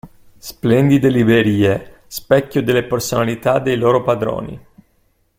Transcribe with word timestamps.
Splendide 0.39 1.09
librerie, 1.09 1.97
specchio 2.07 2.63
delle 2.63 2.85
personalità 2.85 3.59
dei 3.59 3.77
loro 3.77 4.01
padroni. 4.01 4.59